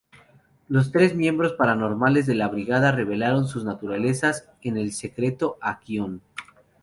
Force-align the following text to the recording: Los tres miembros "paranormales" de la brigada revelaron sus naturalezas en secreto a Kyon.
Los 0.67 0.91
tres 0.91 1.15
miembros 1.15 1.53
"paranormales" 1.53 2.25
de 2.25 2.33
la 2.33 2.47
brigada 2.47 2.91
revelaron 2.91 3.47
sus 3.47 3.63
naturalezas 3.65 4.49
en 4.63 4.91
secreto 4.91 5.59
a 5.61 5.79
Kyon. 5.79 6.23